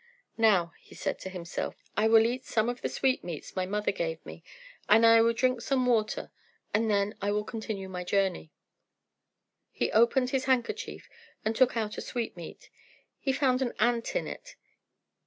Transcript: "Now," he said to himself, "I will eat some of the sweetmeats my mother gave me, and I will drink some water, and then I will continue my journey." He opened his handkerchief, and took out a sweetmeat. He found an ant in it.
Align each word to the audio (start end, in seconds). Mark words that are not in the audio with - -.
"Now," 0.39 0.73
he 0.79 0.95
said 0.95 1.19
to 1.19 1.29
himself, 1.29 1.75
"I 1.95 2.07
will 2.07 2.25
eat 2.25 2.43
some 2.43 2.69
of 2.69 2.81
the 2.81 2.89
sweetmeats 2.89 3.55
my 3.55 3.67
mother 3.67 3.91
gave 3.91 4.25
me, 4.25 4.43
and 4.89 5.05
I 5.05 5.21
will 5.21 5.31
drink 5.31 5.61
some 5.61 5.85
water, 5.85 6.31
and 6.73 6.89
then 6.89 7.13
I 7.21 7.29
will 7.31 7.43
continue 7.43 7.87
my 7.87 8.03
journey." 8.03 8.51
He 9.69 9.91
opened 9.91 10.31
his 10.31 10.45
handkerchief, 10.45 11.07
and 11.45 11.55
took 11.55 11.77
out 11.77 11.99
a 11.99 12.01
sweetmeat. 12.01 12.71
He 13.19 13.31
found 13.31 13.61
an 13.61 13.73
ant 13.77 14.15
in 14.15 14.25
it. 14.25 14.55